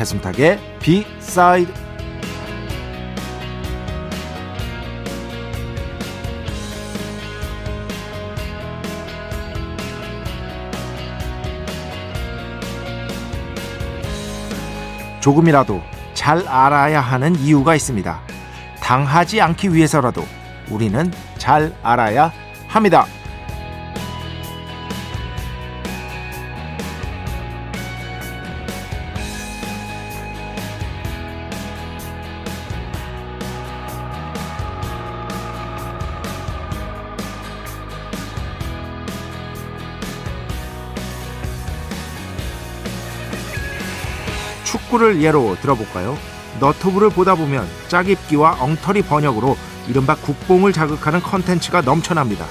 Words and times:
배순탁의 0.00 0.58
비사이드 0.80 1.70
조금이라도 15.20 15.82
잘 16.14 16.48
알아야 16.48 17.02
하는 17.02 17.36
이유가 17.36 17.74
있습니다. 17.74 18.20
당하지 18.80 19.42
않기 19.42 19.74
위해서라도 19.74 20.24
우리는 20.70 21.12
잘 21.36 21.74
알아야 21.82 22.32
합니다. 22.68 23.04
축구를 44.90 45.22
예로 45.22 45.56
들어볼까요? 45.62 46.18
너튜브를 46.58 47.10
보다 47.10 47.36
보면 47.36 47.66
짜깁기와 47.88 48.56
엉터리 48.60 49.02
번역으로 49.02 49.56
이른바 49.88 50.16
국뽕을 50.16 50.72
자극하는 50.72 51.20
컨텐츠가 51.20 51.82
넘쳐납니다. 51.82 52.44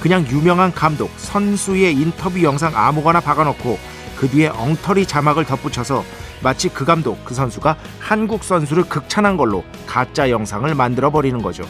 그냥 0.00 0.26
유명한 0.26 0.72
감독, 0.72 1.10
선수의 1.16 1.94
인터뷰 1.94 2.42
영상 2.42 2.72
아무거나 2.74 3.20
박아놓고 3.20 3.78
그 4.16 4.28
뒤에 4.28 4.48
엉터리 4.48 5.06
자막을 5.06 5.44
덧붙여서 5.44 6.04
마치 6.42 6.68
그 6.68 6.84
감독, 6.84 7.24
그 7.24 7.34
선수가 7.34 7.76
한국 8.00 8.44
선수를 8.44 8.84
극찬한 8.84 9.36
걸로 9.36 9.64
가짜 9.86 10.28
영상을 10.30 10.72
만들어 10.74 11.10
버리는 11.10 11.40
거죠. 11.40 11.64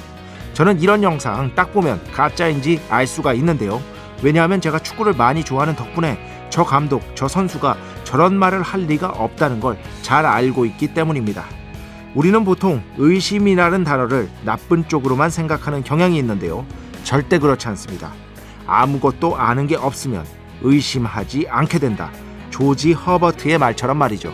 저는 0.55 0.81
이런 0.81 1.03
영상 1.03 1.55
딱 1.55 1.73
보면 1.73 2.01
가짜인지 2.13 2.81
알 2.89 3.07
수가 3.07 3.35
있는데요. 3.35 3.81
왜냐하면 4.23 4.61
제가 4.61 4.79
축구를 4.79 5.13
많이 5.13 5.45
좋아하는 5.45 5.77
덕분에 5.77 6.34
저 6.55 6.63
감독, 6.63 7.03
저 7.17 7.27
선수가 7.27 7.77
저런 8.05 8.37
말을 8.37 8.63
할 8.63 8.83
리가 8.83 9.09
없다는 9.09 9.59
걸 9.59 9.77
잘 10.03 10.25
알고 10.25 10.67
있기 10.67 10.95
때문입니다. 10.95 11.45
우리는 12.15 12.45
보통 12.45 12.81
의심이라는 12.97 13.83
단어를 13.83 14.29
나쁜 14.45 14.87
쪽으로만 14.87 15.31
생각하는 15.31 15.83
경향이 15.83 16.17
있는데요. 16.19 16.65
절대 17.03 17.41
그렇지 17.41 17.67
않습니다. 17.67 18.13
아무것도 18.69 19.37
아는 19.37 19.67
게 19.67 19.75
없으면 19.75 20.25
의심하지 20.63 21.49
않게 21.51 21.81
된다. 21.81 22.13
조지 22.51 22.93
허버트의 22.93 23.59
말처럼 23.59 23.97
말이죠. 23.97 24.33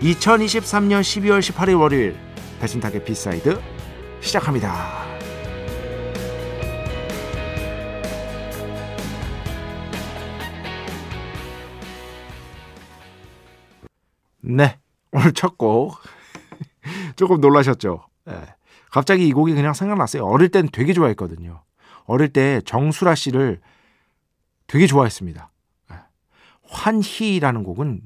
2023년 0.00 1.00
12월 1.00 1.40
18일 1.40 1.80
월요일 1.80 2.16
배순탁의 2.60 3.04
비사이드 3.04 3.58
시작합니다. 4.20 5.07
네, 14.48 14.78
오늘 15.12 15.32
첫 15.32 15.58
곡 15.58 15.94
조금 17.16 17.40
놀라셨죠? 17.40 18.06
네. 18.24 18.34
갑자기 18.90 19.28
이 19.28 19.32
곡이 19.32 19.52
그냥 19.54 19.74
생각났어요. 19.74 20.24
어릴 20.24 20.48
땐 20.48 20.68
되게 20.72 20.94
좋아했거든요. 20.94 21.62
어릴 22.04 22.32
때 22.32 22.62
정수라 22.64 23.14
씨를 23.14 23.60
되게 24.66 24.86
좋아했습니다. 24.86 25.50
네. 25.90 25.96
환희라는 26.62 27.62
곡은 27.62 28.00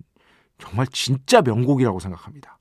정말 0.58 0.88
진짜 0.88 1.42
명곡이라고 1.42 2.00
생각합니다. 2.00 2.58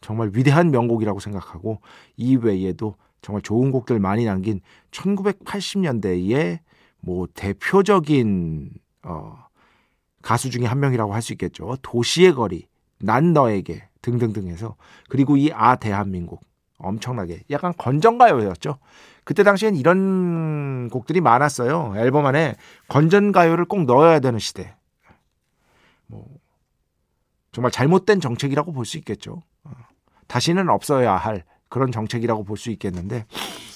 정말 0.00 0.30
위대한 0.34 0.70
명곡이라고 0.70 1.18
생각하고 1.18 1.80
이 2.16 2.36
외에도 2.36 2.94
정말 3.22 3.42
좋은 3.42 3.72
곡들 3.72 3.98
많이 3.98 4.24
남긴 4.24 4.60
1980년대의 4.92 6.60
뭐 7.00 7.26
대표적인 7.34 8.70
어 9.02 9.45
가수 10.26 10.50
중에 10.50 10.64
한 10.66 10.80
명이라고 10.80 11.14
할 11.14 11.22
수 11.22 11.32
있겠죠. 11.34 11.76
도시의 11.82 12.34
거리, 12.34 12.66
난 12.98 13.32
너에게 13.32 13.88
등등등 14.02 14.48
해서 14.48 14.74
그리고 15.08 15.36
이 15.36 15.50
아 15.52 15.76
대한민국 15.76 16.40
엄청나게 16.78 17.44
약간 17.50 17.72
건전가요였죠. 17.78 18.78
그때 19.24 19.42
당시엔 19.42 19.76
이런 19.76 20.88
곡들이 20.90 21.20
많았어요. 21.20 21.94
앨범 21.96 22.26
안에 22.26 22.54
건전가요를 22.88 23.64
꼭 23.64 23.84
넣어야 23.84 24.20
되는 24.20 24.38
시대. 24.38 24.74
뭐 26.06 26.26
정말 27.52 27.70
잘못된 27.72 28.20
정책이라고 28.20 28.72
볼 28.72 28.84
수 28.84 28.98
있겠죠. 28.98 29.42
어. 29.64 29.70
다시는 30.28 30.68
없어야 30.68 31.16
할 31.16 31.44
그런 31.68 31.90
정책이라고 31.92 32.44
볼 32.44 32.56
수 32.56 32.70
있겠는데 32.70 33.26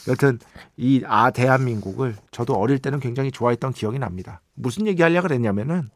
여튼 0.09 0.39
이 0.77 1.03
아 1.07 1.31
대한민국을 1.31 2.17
저도 2.31 2.55
어릴 2.55 2.79
때는 2.79 3.01
굉장히 3.01 3.31
좋아했던 3.33 3.73
기억이 3.73 3.99
납니다. 3.99 4.43
무슨 4.55 4.87
얘기 4.87 5.03
하려고 5.03 5.29
그랬냐면은 5.29 5.89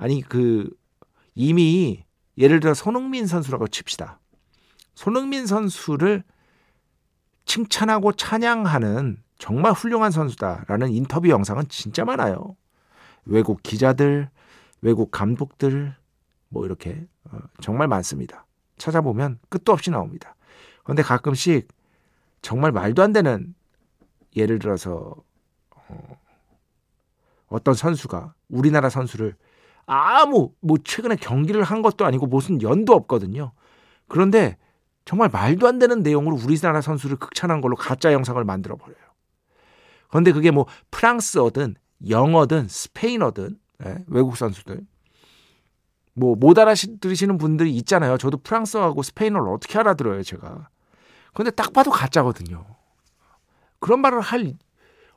아니 0.00 0.22
그 0.22 0.70
이미 1.34 2.04
예를 2.38 2.60
들어 2.60 2.72
손흥민 2.72 3.26
선수라고 3.26 3.68
칩시다. 3.68 4.18
손흥민 4.94 5.46
선수를 5.46 6.24
칭찬하고 7.44 8.12
찬양하는 8.12 9.22
정말 9.36 9.72
훌륭한 9.72 10.10
선수다라는 10.10 10.90
인터뷰 10.90 11.28
영상은 11.28 11.64
진짜 11.68 12.06
많아요. 12.06 12.56
외국 13.26 13.62
기자들, 13.62 14.30
외국 14.80 15.10
감독들 15.10 15.94
뭐 16.48 16.64
이렇게 16.64 17.06
어, 17.30 17.38
정말 17.60 17.86
많습니다. 17.86 18.46
찾아보면 18.78 19.38
끝도 19.50 19.72
없이 19.72 19.90
나옵니다. 19.90 20.34
그런데 20.82 21.02
가끔씩 21.02 21.68
정말 22.40 22.72
말도 22.72 23.02
안 23.02 23.12
되는 23.12 23.54
예를 24.34 24.58
들어서 24.58 25.14
어, 25.74 26.18
어떤 27.48 27.74
선수가 27.74 28.32
우리나라 28.48 28.88
선수를 28.88 29.36
아무 29.86 30.52
뭐 30.60 30.78
최근에 30.82 31.16
경기를 31.16 31.62
한 31.62 31.82
것도 31.82 32.04
아니고 32.04 32.26
무슨 32.26 32.62
연도 32.62 32.92
없거든요. 32.94 33.52
그런데 34.08 34.56
정말 35.04 35.28
말도 35.28 35.66
안 35.66 35.78
되는 35.78 36.02
내용으로 36.02 36.36
우리나라 36.36 36.80
선수를 36.80 37.16
극찬한 37.16 37.60
걸로 37.60 37.76
가짜 37.76 38.12
영상을 38.12 38.42
만들어 38.44 38.76
버려요. 38.76 38.98
그런데 40.08 40.32
그게 40.32 40.50
뭐 40.50 40.66
프랑스어든 40.90 41.74
영어든 42.08 42.68
스페인어든 42.68 43.58
예, 43.84 44.04
외국 44.08 44.36
선수들 44.36 44.80
뭐 46.14 46.34
못 46.36 46.58
알아들으시는 46.58 47.38
분들이 47.38 47.74
있잖아요. 47.76 48.18
저도 48.18 48.38
프랑스어하고 48.38 49.02
스페인어를 49.02 49.52
어떻게 49.52 49.78
알아들어요, 49.78 50.22
제가. 50.22 50.68
그런데 51.32 51.50
딱 51.52 51.72
봐도 51.72 51.90
가짜거든요. 51.90 52.64
그런 53.78 54.00
말을 54.00 54.20
할 54.20 54.52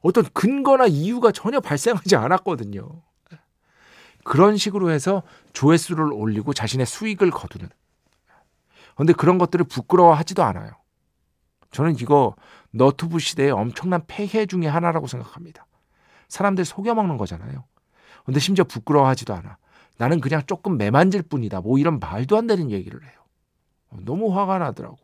어떤 0.01 0.25
근거나 0.33 0.85
이유가 0.87 1.31
전혀 1.31 1.59
발생하지 1.59 2.15
않았거든요. 2.15 3.01
그런 4.23 4.57
식으로 4.57 4.89
해서 4.91 5.23
조회수를 5.53 6.13
올리고 6.13 6.53
자신의 6.53 6.85
수익을 6.85 7.31
거두는. 7.31 7.69
그런데 8.95 9.13
그런 9.13 9.37
것들을 9.37 9.65
부끄러워하지도 9.65 10.43
않아요. 10.43 10.71
저는 11.71 11.99
이거 11.99 12.35
너튜브 12.71 13.19
시대의 13.19 13.51
엄청난 13.51 14.03
폐해 14.07 14.45
중의 14.45 14.69
하나라고 14.69 15.07
생각합니다. 15.07 15.65
사람들 16.27 16.65
속여먹는 16.65 17.17
거잖아요. 17.17 17.65
근데 18.25 18.39
심지어 18.39 18.63
부끄러워하지도 18.63 19.33
않아. 19.33 19.57
나는 19.97 20.21
그냥 20.21 20.41
조금 20.45 20.77
매만질 20.77 21.23
뿐이다. 21.23 21.61
뭐 21.61 21.77
이런 21.77 21.99
말도 21.99 22.37
안 22.37 22.47
되는 22.47 22.71
얘기를 22.71 23.03
해요. 23.03 23.13
너무 23.89 24.37
화가 24.37 24.59
나더라고. 24.59 24.97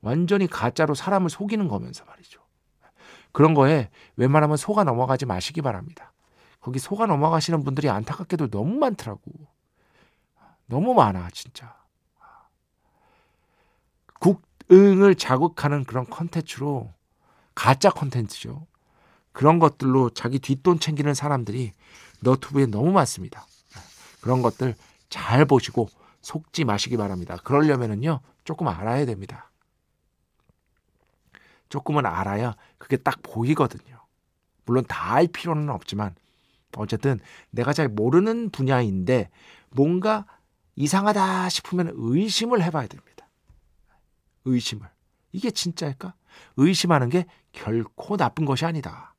완전히 0.00 0.46
가짜로 0.46 0.94
사람을 0.94 1.30
속이는 1.30 1.68
거면서 1.68 2.04
말이죠. 2.04 2.40
그런 3.32 3.54
거에 3.54 3.90
웬만하면 4.16 4.56
속아 4.56 4.84
넘어가지 4.84 5.26
마시기 5.26 5.62
바랍니다. 5.62 6.12
거기 6.60 6.78
속아 6.78 7.06
넘어가시는 7.06 7.64
분들이 7.64 7.88
안타깝게도 7.88 8.48
너무 8.48 8.76
많더라고. 8.78 9.22
너무 10.66 10.94
많아, 10.94 11.30
진짜. 11.30 11.74
국응을 14.20 15.14
자극하는 15.14 15.84
그런 15.84 16.08
컨텐츠로 16.08 16.92
가짜 17.54 17.90
컨텐츠죠. 17.90 18.66
그런 19.32 19.58
것들로 19.58 20.10
자기 20.10 20.38
뒷돈 20.38 20.80
챙기는 20.80 21.12
사람들이 21.14 21.72
너튜브에 22.20 22.66
너무 22.66 22.92
많습니다. 22.92 23.46
그런 24.20 24.42
것들 24.42 24.74
잘 25.08 25.44
보시고 25.46 25.88
속지 26.20 26.64
마시기 26.64 26.96
바랍니다. 26.96 27.36
그러려면은요, 27.42 28.20
조금 28.44 28.68
알아야 28.68 29.06
됩니다. 29.06 29.50
조금은 31.70 32.04
알아야 32.04 32.56
그게 32.78 32.96
딱 32.96 33.20
보이거든요. 33.22 33.98
물론 34.66 34.84
다 34.86 35.14
알 35.14 35.26
필요는 35.26 35.70
없지만 35.70 36.14
어쨌든 36.76 37.18
내가 37.50 37.72
잘 37.72 37.88
모르는 37.88 38.50
분야인데 38.50 39.30
뭔가 39.70 40.26
이상하다 40.76 41.48
싶으면 41.48 41.92
의심을 41.94 42.62
해봐야 42.62 42.86
됩니다. 42.86 43.28
의심을. 44.44 44.88
이게 45.32 45.50
진짜일까? 45.50 46.14
의심하는 46.56 47.08
게 47.08 47.26
결코 47.52 48.16
나쁜 48.16 48.44
것이 48.44 48.64
아니다. 48.64 49.14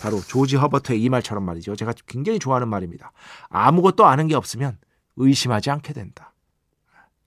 바로 0.00 0.20
조지 0.20 0.56
허버트의 0.56 1.02
이 1.02 1.08
말처럼 1.08 1.44
말이죠. 1.44 1.76
제가 1.76 1.92
굉장히 2.06 2.38
좋아하는 2.38 2.68
말입니다. 2.68 3.12
아무것도 3.48 4.06
아는 4.06 4.28
게 4.28 4.34
없으면 4.34 4.78
의심하지 5.16 5.70
않게 5.70 5.92
된다. 5.92 6.32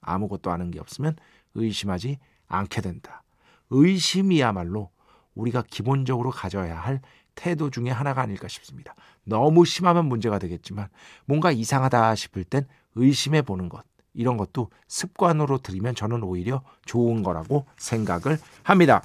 아무것도 0.01 0.51
아는 0.51 0.71
게 0.71 0.79
없으면 0.79 1.15
의심하지 1.53 2.17
않게 2.47 2.81
된다. 2.81 3.23
의심이야말로 3.69 4.89
우리가 5.35 5.63
기본적으로 5.63 6.31
가져야 6.31 6.79
할 6.79 7.01
태도 7.35 7.69
중에 7.69 7.89
하나가 7.89 8.21
아닐까 8.21 8.47
싶습니다. 8.47 8.95
너무 9.23 9.65
심하면 9.65 10.05
문제가 10.05 10.39
되겠지만 10.39 10.89
뭔가 11.25 11.51
이상하다 11.51 12.15
싶을 12.15 12.43
땐 12.43 12.65
의심해 12.95 13.41
보는 13.41 13.69
것. 13.69 13.83
이런 14.13 14.37
것도 14.37 14.69
습관으로 14.87 15.57
들이면 15.57 15.95
저는 15.95 16.23
오히려 16.23 16.61
좋은 16.85 17.23
거라고 17.23 17.65
생각을 17.77 18.37
합니다. 18.61 19.01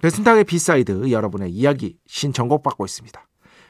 배순탁의 0.00 0.44
비사이드 0.44 1.10
여러분의 1.10 1.50
이야기 1.50 1.96
신청곡 2.06 2.62
받고 2.62 2.84
있습니다. 2.84 3.20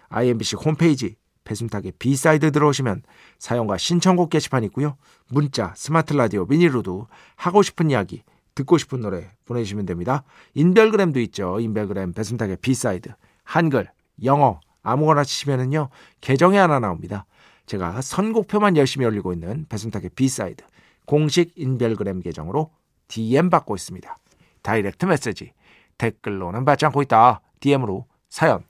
IMBC 0.09 0.57
홈페이지 0.57 1.17
배순탁의 1.45 1.93
비사이드 1.99 2.53
들어오시면 2.53 3.03
사연과 3.39 3.79
신청곡 3.79 4.31
게시판 4.31 4.65
있고요. 4.65 4.97
문자, 5.29 5.73
스마트 5.77 6.13
라디오, 6.13 6.45
미니로도 6.47 7.09
하고 7.37 7.63
싶은 7.63 7.91
이야기, 7.91 8.23
듣고 8.55 8.79
싶은 8.79 9.01
노래 9.01 9.31
보내주시면 9.47 9.87
됩니다. 9.87 10.25
인별그램도 10.55 11.21
있죠. 11.21 11.59
인별그램 11.61 12.13
배순탁의 12.13 12.59
비사이드 12.61 13.11
한글, 13.44 13.91
영어 14.25 14.61
아무거나 14.83 15.25
치시면은요 15.25 15.89
계정이 16.21 16.56
하나 16.56 16.79
나옵니다. 16.79 17.27
제가 17.67 18.00
선곡표만 18.00 18.77
열심히 18.77 19.06
올리고 19.06 19.33
있는 19.33 19.67
배순탁의 19.69 20.11
B 20.17 20.26
side 20.26 20.65
공식 21.06 21.53
인별그램 21.56 22.21
계정으로 22.21 22.71
DM 23.09 23.50
받고 23.50 23.75
있습니다. 23.75 24.17
direct 24.62 25.06
message 25.06 25.53
댓글로는 25.99 26.65
받지 26.65 26.87
않고 26.87 27.03
있다. 27.03 27.41
DM으로 27.61 28.06
사연, 28.29 28.65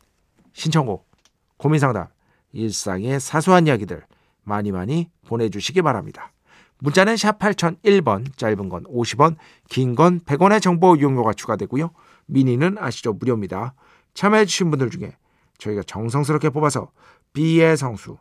신청곡, 0.52 1.08
고민 1.56 1.78
상담, 1.78 2.08
일상의 2.52 3.20
사소한 3.20 3.66
이야기들 3.66 4.04
많이 4.42 4.72
많이 4.72 5.10
보내주시기 5.26 5.82
바랍니다. 5.82 6.32
문자는 6.78 7.16
샵 7.16 7.38
8001번, 7.38 8.36
짧은 8.36 8.69
건 8.69 8.82
50원, 8.84 9.36
긴 9.70 9.94
건 9.94 10.20
100원의 10.20 10.60
정보 10.60 10.96
이용료가 10.96 11.32
추가되고요. 11.32 11.90
미니는 12.26 12.76
아시죠? 12.78 13.12
무료입니다. 13.12 13.74
참여해주신 14.14 14.70
분들 14.70 14.90
중에 14.90 15.16
저희가 15.58 15.82
정성스럽게 15.82 16.50
뽑아서 16.50 16.90
B의 17.32 17.76
성수, 17.76 18.18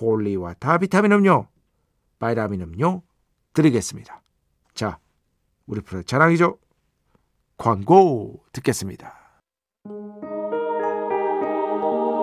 holy 0.00 0.35
water 0.35 0.78
비타민 0.78 1.12
음료, 1.12 1.46
바이라민 2.18 2.60
음료 2.62 3.02
드리겠습니다. 3.54 4.22
자, 4.74 4.98
우리 5.66 5.80
프로 5.80 6.02
자랑이죠. 6.02 6.58
광고 7.56 8.42
듣겠습니다. 8.52 9.14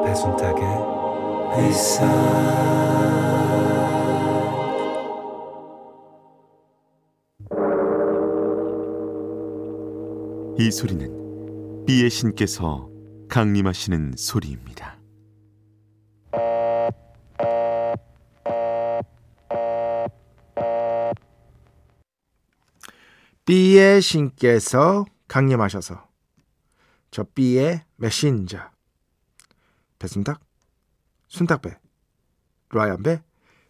배순탁의 0.06 0.63
회사 1.56 2.06
이 10.57 10.71
소리는 10.71 11.85
비의 11.85 12.09
신께서 12.09 12.89
강림하시는 13.30 14.14
소리입니다. 14.18 14.98
B의 23.46 24.02
신께서 24.02 25.06
강림하셔서 25.28 26.08
저 27.12 27.24
B의 27.34 27.84
메신저 27.96 28.60
배순탁, 29.98 30.40
순탁배, 31.28 31.78
라이언배, 32.72 33.22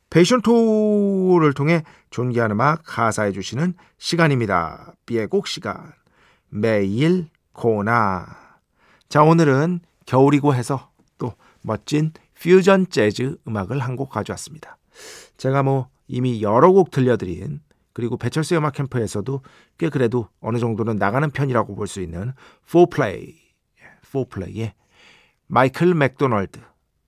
패션 0.09 0.41
투를 0.41 1.53
통해 1.53 1.83
존귀한 2.09 2.51
음악 2.51 2.81
가사해 2.83 3.31
주시는 3.31 3.73
시간입니다. 3.97 4.93
B의 5.05 5.27
곡 5.27 5.47
시간 5.47 5.93
매일 6.49 7.29
코나 7.53 8.48
자 9.09 9.23
오늘은 9.23 9.79
겨울이고 10.05 10.53
해서 10.53 10.91
또 11.17 11.33
멋진 11.61 12.11
퓨전 12.39 12.89
재즈 12.89 13.37
음악을 13.47 13.79
한 13.79 13.95
곡 13.95 14.09
가져왔습니다. 14.11 14.77
제가 15.37 15.63
뭐 15.63 15.89
이미 16.07 16.41
여러 16.41 16.71
곡 16.71 16.91
들려드린 16.91 17.61
그리고 17.93 18.17
배철수 18.17 18.55
음악 18.55 18.75
캠프에서도 18.75 19.41
꽤 19.79 19.89
그래도 19.89 20.29
어느 20.39 20.59
정도는 20.59 20.97
나가는 20.97 21.29
편이라고 21.29 21.75
볼 21.75 21.87
수 21.87 22.01
있는 22.01 22.33
포플레이, 22.71 23.35
포플레이의 24.11 24.73
마이클 25.47 25.95
맥도널드, 25.95 26.59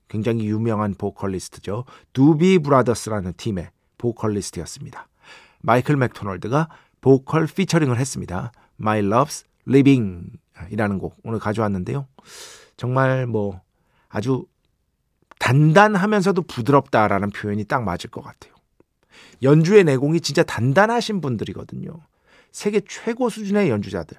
굉장히 0.08 0.48
유명한 0.48 0.96
보컬리스트죠. 0.98 1.86
Doobie 2.14 2.60
Brothers라는 2.60 3.34
팀의 3.38 3.70
보컬리스트였습니다. 4.00 5.08
마이클 5.62 5.96
맥도널드가 5.98 6.68
보컬 7.00 7.46
피처링을 7.46 7.98
했습니다. 7.98 8.52
My 8.80 9.02
Love's 9.02 9.46
Leavin' 9.68 10.32
이라는 10.70 11.00
곡 11.00 11.18
오늘 11.24 11.40
가져왔는데요. 11.40 12.08
정말 12.78 13.28
뭐 13.28 13.62
아주 14.10 14.46
단단하면서도 15.40 16.44
부드럽다라는 16.44 17.32
표현이 17.32 17.66
딱 17.66 17.84
맞을 17.84 18.10
것 18.10 18.22
같아요. 18.22 18.54
연주의 19.44 19.84
내공이 19.84 20.22
진짜 20.22 20.44
단단하신 20.44 21.22
분들이거든요. 21.22 22.00
세계 22.52 22.82
최고 22.88 23.30
수준의 23.30 23.70
연주자들. 23.70 24.18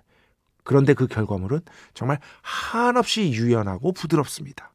그런데 0.64 0.95
그 0.95 1.07
결과물은 1.07 1.61
정말 1.95 2.19
한없이 2.40 3.33
유연하고 3.33 3.93
부드럽습니다. 3.93 4.73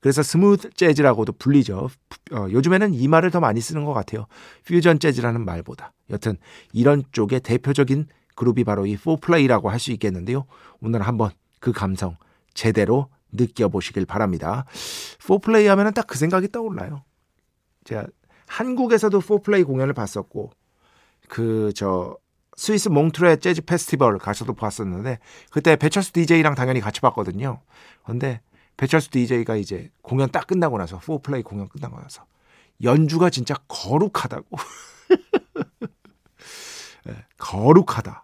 그래서 0.00 0.22
smooth 0.22 0.70
재즈라고도 0.70 1.32
불리죠. 1.32 1.90
어, 2.32 2.46
요즘에는 2.50 2.94
이 2.94 3.08
말을 3.08 3.30
더 3.30 3.40
많이 3.40 3.60
쓰는 3.60 3.84
것 3.84 3.92
같아요. 3.92 4.26
퓨전 4.64 4.98
재즈라는 4.98 5.44
말보다. 5.44 5.92
여튼 6.10 6.38
이런 6.72 7.04
쪽의 7.12 7.40
대표적인 7.40 8.06
그룹이 8.36 8.64
바로 8.64 8.86
이 8.86 8.96
Fourplay라고 8.96 9.70
할 9.70 9.80
수 9.80 9.90
있겠는데요. 9.92 10.46
오늘 10.80 11.02
한번 11.02 11.30
그 11.60 11.72
감성 11.72 12.16
제대로 12.54 13.08
느껴보시길 13.32 14.06
바랍니다. 14.06 14.64
Fourplay 15.26 15.66
하면 15.66 15.92
딱 15.92 16.06
그 16.06 16.16
생각이 16.16 16.52
떠올라요. 16.52 17.02
제가 17.84 18.06
한국에서도 18.46 19.18
Fourplay 19.20 19.64
공연을 19.64 19.92
봤었고 19.94 20.52
그 21.28 21.72
저 21.74 22.16
스위스 22.56 22.88
몽트레 22.88 23.36
재즈 23.36 23.62
페스티벌 23.62 24.18
가서도 24.18 24.54
봤었는데 24.54 25.18
그때 25.50 25.76
배철수 25.76 26.12
DJ랑 26.12 26.54
당연히 26.54 26.80
같이 26.80 27.00
봤거든요. 27.02 27.60
근데 28.04 28.40
배철수 28.78 29.10
DJ가 29.10 29.56
이제 29.56 29.90
공연 30.02 30.30
딱 30.30 30.46
끝나고 30.46 30.78
나서 30.78 30.98
포플레이 30.98 31.42
공연 31.42 31.68
끝나고 31.68 32.00
나서 32.00 32.24
연주가 32.82 33.28
진짜 33.30 33.54
거룩하다고. 33.68 34.56
네, 37.04 37.14
거룩하다. 37.38 38.22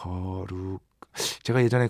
거룩. 0.00 0.80
제가 1.42 1.62
예전에 1.62 1.88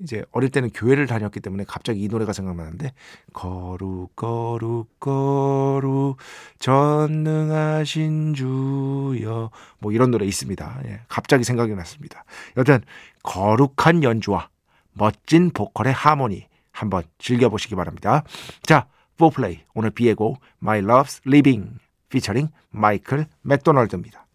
이제 0.00 0.24
어릴 0.30 0.50
때는 0.50 0.70
교회를 0.70 1.08
다녔기 1.08 1.40
때문에 1.40 1.64
갑자기 1.66 2.04
이 2.04 2.08
노래가 2.08 2.32
생각나는데 2.32 2.92
거룩 3.32 4.14
거룩 4.14 4.88
거룩 5.00 6.18
전능하신 6.60 8.34
주여 8.34 9.50
뭐 9.80 9.92
이런 9.92 10.12
노래 10.12 10.24
있습니다. 10.26 10.82
예, 10.84 11.00
갑자기 11.08 11.42
생각이 11.42 11.74
났습니다. 11.74 12.24
여튼 12.56 12.80
거룩한 13.24 14.04
연주와 14.04 14.48
멋진 14.92 15.50
보컬의 15.50 15.92
하모니 15.92 16.46
한번 16.70 17.02
즐겨보시기 17.18 17.74
바랍니다. 17.74 18.22
자, 18.62 18.86
Fourplay 19.16 19.62
오늘 19.74 19.90
곡 20.14 20.40
My 20.62 20.80
Love's 20.80 21.26
Leavin' 21.26 21.80
피처링 22.10 22.50
마이클 22.70 23.26
맥도널드입니다. 23.42 24.27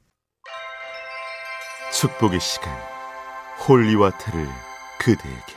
축복의 2.00 2.40
시간 2.40 2.76
holy 3.68 3.92
water를 3.92 4.48
그대에게 5.00 5.54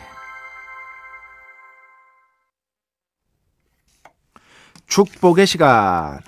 축복의 4.86 5.46
시간 5.46 6.20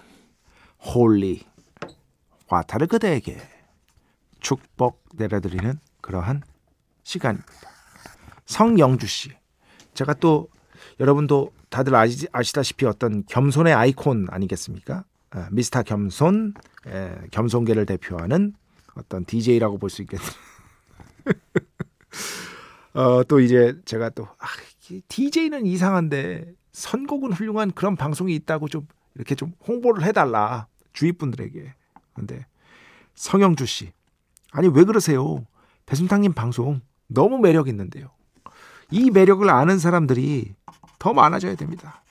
holy 0.81 1.47
water를 2.47 2.87
그대에게 2.87 3.39
축복 4.41 5.05
내려드리는 5.15 5.79
그러한 6.01 6.43
시간입니다. 7.03 7.53
성영주 8.47 9.07
씨. 9.07 9.31
제가 9.93 10.15
또 10.15 10.49
여러분도 11.01 11.53
다들 11.69 11.95
아시, 11.95 12.27
아시다시피 12.33 12.87
어떤 12.87 13.27
겸손의 13.27 13.75
아이콘 13.75 14.27
아니겠습니까? 14.31 15.05
아, 15.31 15.49
미스터 15.53 15.83
겸손, 15.83 16.55
에, 16.87 17.15
겸손계를 17.31 17.85
대표하는 17.85 18.55
어떤 18.99 19.25
DJ라고 19.25 19.79
볼 19.79 19.91
수 19.91 20.03
있겠네요. 20.03 20.29
어, 22.95 23.23
또 23.25 23.41
이제 23.41 23.75
제가 23.85 24.11
또 24.11 24.25
아, 24.39 24.47
DJ는 25.09 25.67
이상한데 25.67 26.53
선곡은 26.73 27.33
훌륭한 27.33 27.71
그런 27.73 27.97
방송이 27.97 28.35
있다고 28.35 28.69
좀 28.69 28.87
이렇게 29.15 29.35
좀 29.35 29.53
홍보를 29.67 30.05
해달라 30.05 30.67
주위 30.93 31.13
분들에게. 31.13 31.75
근데 32.15 32.47
성영주 33.15 33.67
씨, 33.67 33.93
아니 34.51 34.69
왜 34.69 34.85
그러세요? 34.85 35.47
배순탁님 35.87 36.33
방송 36.33 36.81
너무 37.07 37.39
매력 37.39 37.69
있는데요. 37.69 38.11
이 38.91 39.11
매력을 39.11 39.49
아는 39.49 39.79
사람들이 39.79 40.55
더 40.99 41.13
많아져야 41.13 41.55
됩니다. 41.55 42.03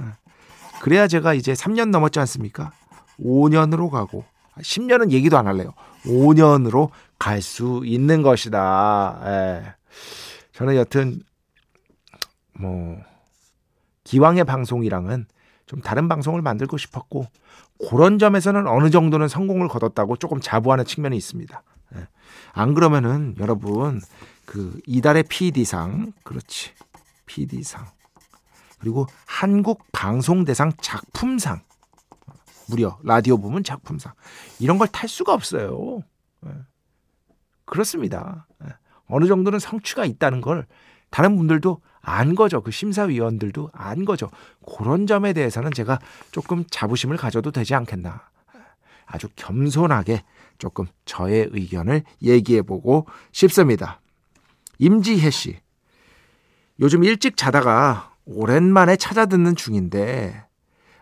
예. 0.00 0.06
그래야 0.80 1.06
제가 1.06 1.34
이제 1.34 1.52
3년 1.52 1.90
넘었지 1.90 2.18
않습니까? 2.20 2.72
5년으로 3.20 3.90
가고 3.90 4.24
10년은 4.60 5.10
얘기도 5.10 5.38
안 5.38 5.46
할래요. 5.46 5.72
5년으로 6.04 6.90
갈 7.18 7.42
수 7.42 7.82
있는 7.84 8.22
것이다. 8.22 9.20
예. 9.24 9.74
저는 10.52 10.76
여튼 10.76 11.22
뭐 12.58 12.96
기왕의 14.04 14.44
방송이랑은 14.44 15.26
좀 15.66 15.80
다른 15.80 16.08
방송을 16.08 16.42
만들고 16.42 16.78
싶었고 16.78 17.26
그런 17.90 18.18
점에서는 18.18 18.66
어느 18.66 18.90
정도는 18.90 19.28
성공을 19.28 19.68
거뒀다고 19.68 20.16
조금 20.16 20.40
자부하는 20.40 20.84
측면이 20.84 21.16
있습니다. 21.16 21.62
예. 21.96 22.06
안 22.52 22.74
그러면은 22.74 23.34
여러분 23.38 24.00
그 24.44 24.80
이달의 24.86 25.24
PD상 25.24 26.12
그렇지 26.22 26.70
PD상 27.26 27.86
그리고 28.80 29.06
한국 29.26 29.84
방송대상 29.92 30.72
작품상 30.80 31.60
무려 32.68 32.98
라디오 33.02 33.38
부문 33.38 33.64
작품상 33.64 34.12
이런 34.58 34.78
걸 34.78 34.88
탈 34.88 35.08
수가 35.08 35.32
없어요. 35.34 36.00
예. 36.46 36.50
그렇습니다. 37.64 38.46
예. 38.64 38.68
어느 39.06 39.26
정도는 39.26 39.58
성취가 39.58 40.04
있다는 40.04 40.40
걸 40.40 40.66
다른 41.10 41.36
분들도 41.36 41.80
안 42.00 42.34
거죠. 42.34 42.62
그 42.62 42.70
심사위원들도 42.70 43.70
안 43.72 44.04
거죠. 44.04 44.30
그런 44.66 45.06
점에 45.06 45.32
대해서는 45.32 45.72
제가 45.72 45.98
조금 46.30 46.64
자부심을 46.70 47.16
가져도 47.16 47.50
되지 47.50 47.74
않겠나. 47.74 48.22
아주 49.06 49.28
겸손하게 49.36 50.22
조금 50.58 50.86
저의 51.04 51.48
의견을 51.50 52.02
얘기해 52.22 52.62
보고 52.62 53.06
싶습니다. 53.32 54.00
임지혜 54.78 55.30
씨. 55.30 55.58
요즘 56.80 57.04
일찍 57.04 57.36
자다가 57.36 58.14
오랜만에 58.24 58.96
찾아 58.96 59.26
듣는 59.26 59.56
중인데 59.56 60.44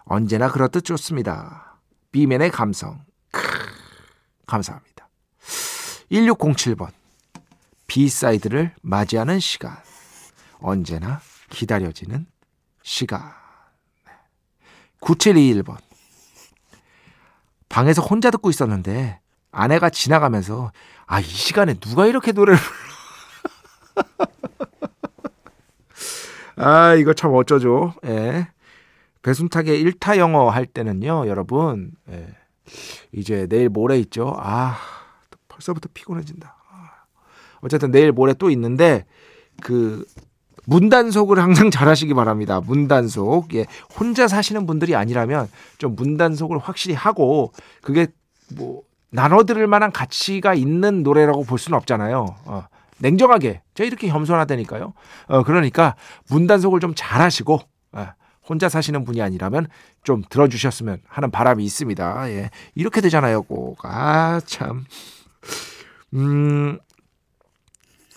언제나 0.06 0.50
그렇듯 0.50 0.84
좋습니다. 0.84 1.78
비맨의 2.12 2.52
감성. 2.52 3.04
크, 3.32 3.42
감사합니다. 4.46 5.08
1607번. 6.10 6.90
B 7.88 7.98
side를 7.98 8.74
맞이하는 8.82 9.40
시간. 9.40 9.76
언제나 10.60 11.20
기다려지는 11.50 12.26
시간. 12.82 13.32
9721번. 15.00 15.76
방에서 17.68 18.00
혼자 18.00 18.30
듣고 18.30 18.48
있었는데 18.48 19.20
아내가 19.50 19.90
지나가면서 19.90 20.70
아, 21.06 21.20
이 21.20 21.24
시간에 21.24 21.74
누가 21.74 22.06
이렇게 22.06 22.30
노래를? 22.30 22.58
아, 26.56 26.94
이거 26.94 27.12
참 27.12 27.34
어쩌죠. 27.34 27.94
예. 28.04 28.48
배순탁의 29.26 29.84
1타 29.84 30.18
영어 30.18 30.50
할 30.50 30.66
때는요, 30.66 31.26
여러분. 31.26 31.90
예. 32.10 32.28
이제 33.10 33.48
내일 33.48 33.68
모레 33.68 33.98
있죠. 33.98 34.36
아, 34.38 34.76
벌써부터 35.48 35.88
피곤해진다. 35.92 36.54
아. 36.70 36.90
어쨌든 37.60 37.90
내일 37.90 38.12
모레 38.12 38.34
또 38.34 38.50
있는데 38.50 39.04
그 39.60 40.06
문단속을 40.66 41.40
항상 41.40 41.70
잘 41.72 41.88
하시기 41.88 42.14
바랍니다. 42.14 42.60
문단속. 42.60 43.52
예. 43.56 43.66
혼자 43.98 44.28
사시는 44.28 44.64
분들이 44.64 44.94
아니라면 44.94 45.48
좀 45.78 45.96
문단속을 45.96 46.58
확실히 46.58 46.94
하고 46.94 47.52
그게 47.82 48.06
뭐 48.54 48.82
나눠 49.10 49.42
들을 49.42 49.66
만한 49.66 49.90
가치가 49.90 50.54
있는 50.54 51.02
노래라고 51.02 51.42
볼 51.42 51.58
수는 51.58 51.76
없잖아요. 51.78 52.36
어. 52.44 52.66
냉정하게. 52.98 53.62
제가 53.74 53.86
이렇게 53.88 54.06
겸손하다니까요. 54.06 54.92
어, 55.26 55.42
그러니까 55.42 55.96
문단속을 56.28 56.78
좀 56.78 56.94
잘 56.94 57.20
하시고 57.20 57.54
어, 57.54 57.58
혼자 58.48 58.68
사시는 58.68 59.04
분이 59.04 59.20
아니라면 59.20 59.66
좀 60.02 60.22
들어주셨으면 60.28 61.02
하는 61.06 61.30
바람이 61.30 61.64
있습니다. 61.64 62.30
예. 62.30 62.50
이렇게 62.74 63.00
되잖아요, 63.00 63.42
꼭. 63.42 63.84
아, 63.84 64.40
참. 64.46 64.84
음, 66.14 66.78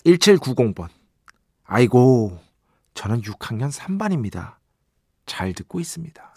1790번. 0.05 0.87
아이고, 1.63 2.39
저는 2.93 3.21
6학년 3.21 3.71
3반입니다. 3.71 4.55
잘 5.25 5.53
듣고 5.53 5.79
있습니다. 5.79 6.33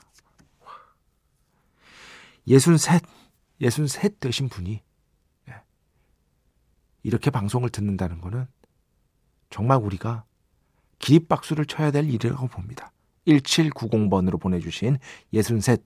63, 2.48 2.98
63 3.60 4.10
되신 4.18 4.48
분이 4.48 4.82
예, 5.48 5.54
이렇게 7.02 7.30
방송을 7.30 7.70
듣는다는 7.70 8.20
것은 8.20 8.46
정말 9.48 9.78
우리가 9.78 10.24
기립박수를 10.98 11.66
쳐야 11.66 11.90
될 11.90 12.08
일이라고 12.08 12.48
봅니다. 12.48 12.92
1790번으로 13.26 14.40
보내주신 14.40 14.98
63, 15.32 15.76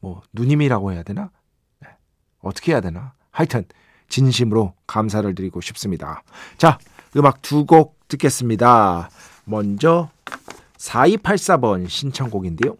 뭐, 0.00 0.22
누님이라고 0.32 0.92
해야 0.92 1.02
되나? 1.02 1.30
네. 1.80 1.88
어떻게 2.40 2.72
해야 2.72 2.80
되나? 2.80 3.14
하여튼, 3.30 3.64
진심으로 4.08 4.74
감사를 4.86 5.34
드리고 5.34 5.60
싶습니다. 5.60 6.22
자, 6.58 6.78
음악 7.16 7.42
두 7.42 7.64
곡 7.64 7.98
듣겠습니다. 8.08 9.08
먼저 9.44 10.10
4284번 10.76 11.88
신청곡인데요. 11.88 12.76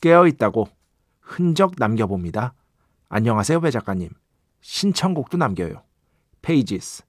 깨어있다고 0.00 0.68
흔적 1.20 1.74
남겨봅니다. 1.78 2.54
안녕하세요, 3.08 3.60
배 3.60 3.70
작가님. 3.70 4.10
신청곡도 4.60 5.36
남겨요. 5.38 5.82
Pages, 6.42 7.02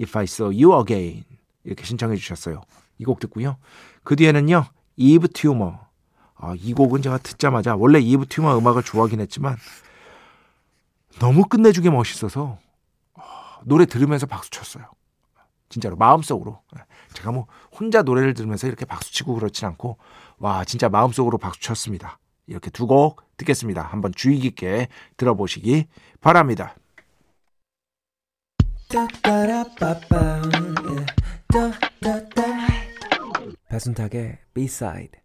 If 0.00 0.16
I 0.18 0.24
Saw 0.24 0.64
You 0.64 0.78
Again. 0.80 1.24
이렇게 1.64 1.84
신청해 1.84 2.16
주셨어요. 2.16 2.62
이 2.98 3.04
곡 3.04 3.20
듣고요. 3.20 3.56
그 4.02 4.16
뒤에는요, 4.16 4.64
이브 5.00 5.28
튜머. 5.28 5.80
아, 6.36 6.54
이 6.58 6.74
곡은 6.74 7.00
제가 7.00 7.16
듣자마자, 7.18 7.74
원래 7.74 7.98
이브 8.00 8.26
튜머 8.26 8.56
음악을 8.58 8.82
좋아하긴 8.82 9.20
했지만, 9.20 9.56
너무 11.18 11.46
끝내주게 11.46 11.88
멋있어서, 11.88 12.58
노래 13.64 13.86
들으면서 13.86 14.26
박수 14.26 14.50
쳤어요. 14.50 14.84
진짜로 15.70 15.96
마음속으로 15.96 16.60
제가 17.14 17.30
뭐 17.30 17.46
혼자 17.78 18.02
노래를 18.02 18.34
들으면서 18.34 18.66
이렇게 18.66 18.84
박수 18.84 19.12
치고 19.12 19.34
그렇진 19.34 19.68
않고 19.68 19.98
와 20.38 20.64
진짜 20.64 20.88
마음속으로 20.88 21.38
박수 21.38 21.60
쳤습니다. 21.60 22.18
이렇게 22.46 22.70
두 22.70 22.86
곡 22.86 23.22
듣겠습니다. 23.36 23.82
한번 23.82 24.12
주의 24.14 24.40
깊게 24.40 24.88
들어보시기 25.16 25.86
바랍니다. 26.20 26.74
배순탁의 33.70 34.36
B-side 34.52 35.20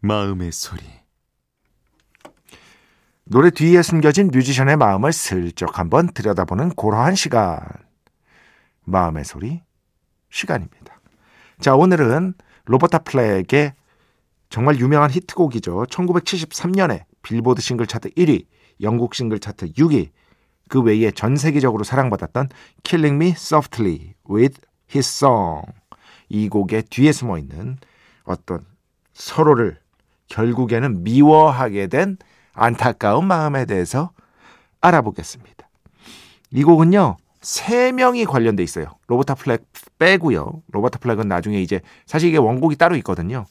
마음의 0.00 0.50
소리. 0.50 0.82
노래 3.22 3.50
뒤에 3.50 3.82
숨겨진 3.82 4.32
뮤지션의 4.32 4.76
마음을 4.76 5.12
슬쩍 5.12 5.78
한번 5.78 6.08
들여다보는 6.12 6.70
고러한 6.70 7.14
시간. 7.14 7.60
마음의 8.82 9.24
소리 9.24 9.62
시간입니다. 10.28 11.00
자, 11.60 11.76
오늘은 11.76 12.34
로버타 12.64 12.98
플렉의 13.04 13.74
정말 14.48 14.78
유명한 14.78 15.10
히트곡이죠. 15.10 15.84
1973년에 15.90 17.04
빌보드 17.22 17.60
싱글 17.60 17.86
차트 17.86 18.10
1위, 18.10 18.46
영국 18.80 19.14
싱글 19.14 19.38
차트 19.38 19.72
6위, 19.72 20.10
그 20.68 20.80
외에 20.80 21.10
전 21.10 21.36
세계적으로 21.36 21.84
사랑받았던 21.84 22.48
Killing 22.82 23.16
Me 23.16 23.30
Softly 23.30 24.14
with 24.28 24.60
His 24.90 25.08
Song. 25.08 25.66
이 26.28 26.48
곡의 26.48 26.84
뒤에 26.90 27.12
숨어 27.12 27.38
있는 27.38 27.78
어떤 28.24 28.64
서로를 29.12 29.78
결국에는 30.28 31.04
미워하게 31.04 31.86
된 31.86 32.18
안타까운 32.52 33.26
마음에 33.26 33.64
대해서 33.64 34.10
알아보겠습니다. 34.80 35.68
이 36.50 36.64
곡은요. 36.64 37.16
세 37.40 37.92
명이 37.92 38.24
관련돼 38.24 38.64
있어요. 38.64 38.86
로버타 39.06 39.36
플렉 39.36 39.64
빼고요. 40.00 40.62
로버타 40.72 40.98
플렉은 40.98 41.28
나중에 41.28 41.62
이제 41.62 41.80
사실 42.04 42.30
이게 42.30 42.38
원곡이 42.38 42.74
따로 42.74 42.96
있거든요. 42.96 43.46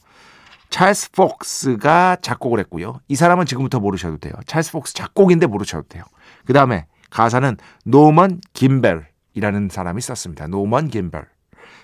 찰스 0.70 1.12
폭스가 1.12 2.16
작곡을 2.20 2.58
했고요. 2.60 3.00
이 3.08 3.14
사람은 3.14 3.46
지금부터 3.46 3.80
모르셔도 3.80 4.18
돼요. 4.18 4.34
찰스 4.46 4.72
폭스 4.72 4.94
작곡인데 4.94 5.46
모르셔도 5.46 5.88
돼요. 5.88 6.04
그 6.44 6.52
다음에 6.52 6.86
가사는 7.10 7.56
노먼 7.84 8.40
김벨이라는 8.52 9.68
사람이 9.70 10.00
썼습니다. 10.00 10.46
노먼 10.46 10.88
김벨. 10.88 11.26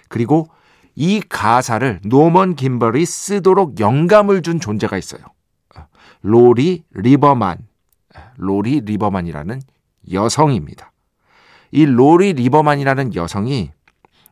그리고 0.08 0.48
이 0.94 1.22
가사를 1.26 2.00
노먼 2.04 2.54
김벨이 2.54 3.06
쓰도록 3.06 3.80
영감을 3.80 4.42
준 4.42 4.60
존재가 4.60 4.98
있어요. 4.98 5.22
로리 6.20 6.84
리버만. 6.90 7.58
로리 8.36 8.80
리버만이라는 8.80 9.60
여성입니다. 10.12 10.92
이 11.70 11.86
로리 11.86 12.34
리버만이라는 12.34 13.14
여성이 13.14 13.72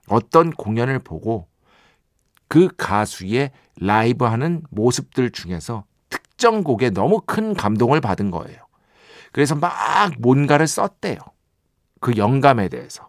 어떤 0.08 0.50
공연을 0.50 0.98
보고 0.98 1.46
그 2.50 2.68
가수의 2.76 3.52
라이브 3.80 4.24
하는 4.24 4.62
모습들 4.70 5.30
중에서 5.30 5.84
특정 6.08 6.64
곡에 6.64 6.90
너무 6.90 7.20
큰 7.24 7.54
감동을 7.54 8.00
받은 8.00 8.32
거예요. 8.32 8.58
그래서 9.30 9.54
막 9.54 9.70
뭔가를 10.18 10.66
썼대요. 10.66 11.16
그 12.00 12.16
영감에 12.16 12.68
대해서. 12.68 13.08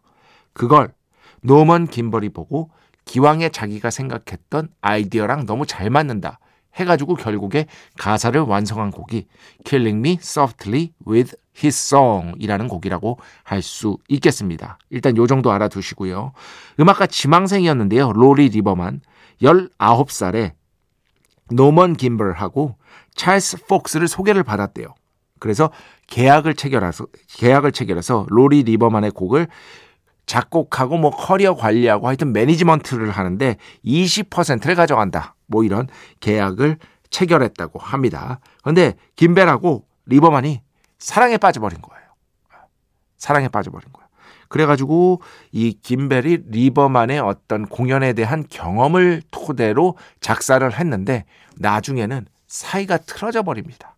그걸 0.54 0.94
노먼 1.42 1.88
김벨이 1.88 2.30
보고 2.30 2.70
기왕에 3.06 3.50
자기가 3.50 3.90
생각했던 3.90 4.70
아이디어랑 4.80 5.48
너무 5.48 5.66
잘 5.66 5.90
맞는다 5.90 6.38
해가지고 6.76 7.16
결국에 7.16 7.66
가사를 7.98 8.40
완성한 8.40 8.92
곡이 8.92 9.26
Killing 9.66 9.98
Me 10.08 10.20
Softly 10.22 10.94
with 11.08 11.36
His 11.58 11.96
Song 11.96 12.36
이라는 12.38 12.68
곡이라고 12.68 13.18
할 13.44 13.64
수 13.64 13.98
있겠습니다. 14.08 14.78
일단 14.92 15.18
요 15.18 15.26
정도 15.26 15.52
알아두시고요. 15.52 16.34
음악가 16.80 17.08
지망생이었는데요. 17.08 18.14
로리 18.14 18.50
리버만 18.50 19.02
19살에 19.42 20.54
노먼 21.52 21.96
김벨하고 21.96 22.76
찰스 23.16 23.66
폭스를 23.68 24.08
소개를 24.08 24.44
받았대요. 24.44 24.94
그래서 25.40 25.72
계약을 26.08 26.56
체결해서 26.56 27.08
계약을 27.38 27.72
체결해서 27.72 28.28
로리 28.30 28.64
리버만의 28.64 29.12
곡을 29.12 29.48
작곡하고 30.26 30.98
뭐 30.98 31.12
커리어 31.12 31.56
관리하고 31.56 32.08
하여튼 32.08 32.32
매니지먼트를 32.32 33.10
하는데 33.10 33.58
20%를 33.84 34.76
가져간다. 34.76 35.36
뭐 35.48 35.64
이런 35.64 35.88
계약을 36.20 36.78
체결했다고 37.10 37.80
합니다. 37.80 38.40
그런데 38.62 38.94
김벨하고 39.16 39.86
리버만이 40.06 40.62
사랑에 41.00 41.38
빠져버린 41.38 41.82
거예요. 41.82 42.02
사랑에 43.18 43.50
빠져버린 43.50 43.92
거야. 43.92 44.01
그래가지고 44.48 45.22
이 45.52 45.74
김벨이 45.82 46.40
리버만의 46.50 47.20
어떤 47.20 47.66
공연에 47.66 48.14
대한 48.14 48.46
경험을 48.50 49.22
토대로 49.32 49.96
작사를 50.20 50.72
했는데 50.78 51.26
나중에는 51.58 52.26
사이가 52.48 52.98
틀어져 52.98 53.44
버립니다. 53.44 53.96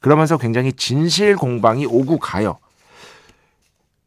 그러면서 0.00 0.36
굉장히 0.36 0.72
진실 0.72 1.36
공방이 1.36 1.86
오고 1.86 2.18
가요. 2.18 2.58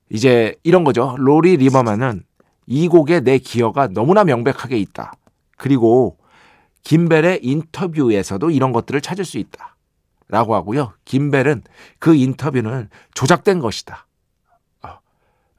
이제 0.09 0.55
이런 0.63 0.83
거죠. 0.83 1.15
로리 1.17 1.57
리버만은 1.57 2.23
이 2.67 2.87
곡에 2.87 3.21
내 3.21 3.39
기여가 3.39 3.87
너무나 3.87 4.23
명백하게 4.23 4.77
있다. 4.77 5.13
그리고 5.57 6.17
김벨의 6.83 7.39
인터뷰에서도 7.43 8.49
이런 8.51 8.71
것들을 8.71 9.01
찾을 9.01 9.25
수 9.25 9.37
있다. 9.37 9.75
라고 10.27 10.53
하고요. 10.55 10.93
김벨은 11.05 11.63
그 11.97 12.15
인터뷰는 12.15 12.89
조작된 13.15 13.59
것이다. 13.59 14.05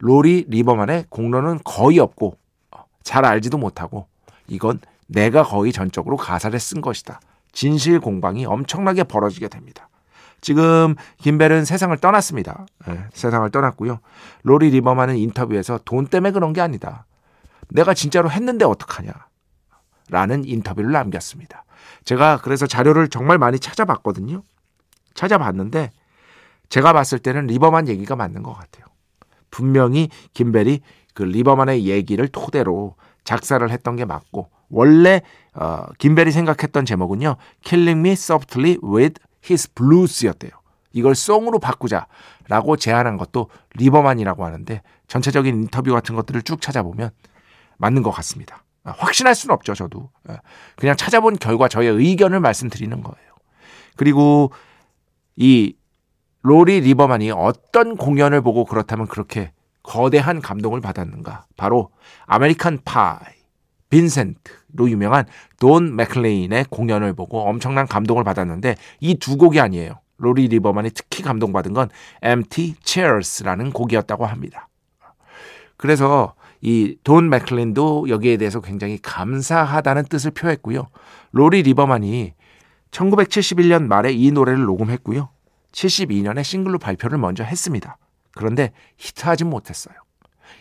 어, 0.00 0.06
로리 0.06 0.46
리버만의 0.48 1.06
공로는 1.08 1.60
거의 1.64 1.98
없고 1.98 2.36
어, 2.72 2.84
잘 3.02 3.24
알지도 3.24 3.58
못하고 3.58 4.06
이건 4.48 4.80
내가 5.06 5.42
거의 5.42 5.72
전적으로 5.72 6.16
가사를 6.16 6.58
쓴 6.58 6.80
것이다. 6.80 7.20
진실 7.52 8.00
공방이 8.00 8.46
엄청나게 8.46 9.04
벌어지게 9.04 9.48
됩니다. 9.48 9.88
지금 10.40 10.94
김벨은 11.18 11.64
세상을 11.64 11.96
떠났습니다. 11.98 12.66
네, 12.86 13.04
세상을 13.12 13.48
떠났고요. 13.50 14.00
로리 14.42 14.70
리버만은 14.70 15.16
인터뷰에서 15.16 15.78
돈 15.84 16.06
때문에 16.06 16.32
그런 16.32 16.52
게 16.52 16.60
아니다. 16.60 17.06
내가 17.68 17.92
진짜로 17.92 18.30
했는데 18.30 18.64
어떡하냐. 18.64 19.12
라는 20.08 20.44
인터뷰를 20.44 20.90
남겼습니다. 20.90 21.64
제가 22.04 22.38
그래서 22.42 22.66
자료를 22.66 23.08
정말 23.08 23.38
많이 23.38 23.58
찾아봤거든요. 23.58 24.42
찾아봤는데 25.14 25.90
제가 26.68 26.92
봤을 26.92 27.18
때는 27.18 27.46
리버만 27.46 27.88
얘기가 27.88 28.16
맞는 28.16 28.42
것 28.42 28.54
같아요. 28.54 28.86
분명히 29.50 30.08
김벨이 30.34 30.80
그 31.14 31.22
리버만의 31.22 31.86
얘기를 31.86 32.28
토대로 32.28 32.94
작사를 33.24 33.68
했던 33.70 33.96
게 33.96 34.04
맞고 34.04 34.48
원래 34.70 35.22
어, 35.54 35.84
김벨이 35.98 36.30
생각했던 36.30 36.84
제목은요. 36.84 37.36
Killing 37.62 38.00
Me 38.00 38.12
Softly 38.12 38.78
with 38.82 39.20
His 39.44 39.72
Blues였대요. 39.74 40.50
이걸 40.92 41.14
송으로 41.14 41.58
바꾸자라고 41.58 42.76
제안한 42.76 43.16
것도 43.16 43.48
리버만이라고 43.74 44.44
하는데 44.44 44.82
전체적인 45.06 45.54
인터뷰 45.54 45.92
같은 45.92 46.14
것들을 46.14 46.42
쭉 46.42 46.60
찾아보면 46.60 47.10
맞는 47.78 48.02
것 48.02 48.10
같습니다. 48.10 48.64
아, 48.84 48.92
확신할 48.96 49.34
수는 49.34 49.54
없죠, 49.54 49.74
저도. 49.74 50.10
아, 50.26 50.38
그냥 50.76 50.96
찾아본 50.96 51.38
결과 51.38 51.68
저의 51.68 51.88
의견을 51.90 52.40
말씀드리는 52.40 53.02
거예요. 53.02 53.30
그리고 53.96 54.50
이 55.36 55.74
로리 56.42 56.80
리버만이 56.80 57.30
어떤 57.32 57.96
공연을 57.96 58.40
보고 58.40 58.64
그렇다면 58.64 59.06
그렇게 59.06 59.52
거대한 59.82 60.40
감동을 60.40 60.80
받았는가? 60.80 61.44
바로 61.56 61.90
American 62.26 62.80
Pie, 62.84 63.18
빈센트로 63.90 64.88
유명한 64.88 65.26
돈 65.58 65.96
맥클레인의 65.96 66.66
공연을 66.70 67.12
보고 67.14 67.40
엄청난 67.40 67.86
감동을 67.86 68.24
받았는데 68.24 68.76
이 69.00 69.14
두 69.16 69.36
곡이 69.36 69.60
아니에요. 69.60 70.00
로리 70.16 70.48
리버만이 70.48 70.90
특히 70.94 71.22
감동받은 71.22 71.72
건 71.72 71.88
Empty 72.22 72.74
Chairs라는 72.82 73.72
곡이었다고 73.72 74.26
합니다. 74.26 74.68
그래서 75.76 76.34
이 76.62 76.96
돈 77.04 77.30
맥클린도 77.30 78.10
여기에 78.10 78.36
대해서 78.36 78.60
굉장히 78.60 78.98
감사하다는 79.02 80.04
뜻을 80.04 80.30
표했고요. 80.32 80.88
로리 81.32 81.62
리버만이 81.62 82.34
1971년 82.90 83.86
말에 83.86 84.12
이 84.12 84.30
노래를 84.30 84.62
녹음했고요. 84.64 85.30
72년에 85.72 86.44
싱글로 86.44 86.78
발표를 86.78 87.18
먼저 87.18 87.44
했습니다. 87.44 87.98
그런데 88.34 88.72
히트하지 88.96 89.44
못했어요. 89.44 89.94